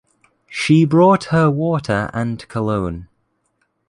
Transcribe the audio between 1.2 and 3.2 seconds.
her water and cologne.